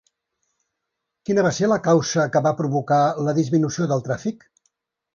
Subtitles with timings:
[1.29, 4.53] Quina va ser la causa que va provocar la disminució del tràfic?